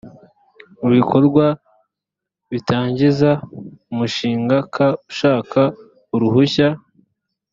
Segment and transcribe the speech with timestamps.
[0.79, 1.45] mu bikorwa
[2.51, 3.31] bitangiza
[3.91, 4.75] umushinga k
[5.11, 5.61] ushaka
[6.15, 6.67] uruhushya